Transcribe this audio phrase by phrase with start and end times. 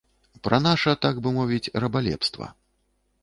[0.45, 2.51] Пра наша, так бы мовіць, рабалепства.